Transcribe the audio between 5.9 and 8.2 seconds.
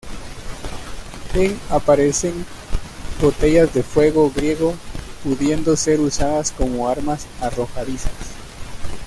usadas como armas arrojadizas.